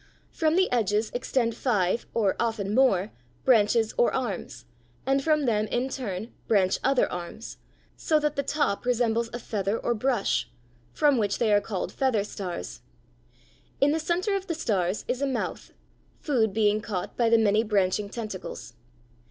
[0.31, 3.11] From the edges extend five, or often more,
[3.45, 4.65] branches or arms,
[5.05, 7.59] and from them in turn branch other arms,
[7.95, 10.49] so that the top resembles a feather or brush,
[10.91, 12.81] from which they are called feather stars.
[13.79, 15.71] In the center of the stars is a mouth,
[16.19, 18.73] food being caught by the many branching tentacles.